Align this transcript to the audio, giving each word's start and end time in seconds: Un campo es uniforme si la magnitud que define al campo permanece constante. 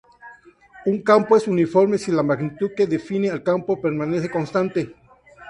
Un 0.87 1.03
campo 1.03 1.37
es 1.37 1.47
uniforme 1.47 1.99
si 1.99 2.11
la 2.11 2.23
magnitud 2.23 2.71
que 2.75 2.87
define 2.87 3.29
al 3.29 3.43
campo 3.43 3.79
permanece 3.79 4.31
constante. 4.31 4.95